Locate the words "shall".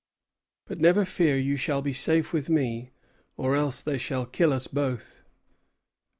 1.57-1.83, 3.99-4.25